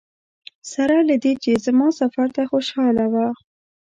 سره 0.71 0.97
له 1.09 1.15
دې 1.23 1.33
چې 1.43 1.51
زما 1.65 1.87
سفر 1.99 2.27
ته 2.35 2.41
خوشاله 2.51 3.05
وه. 3.13 3.27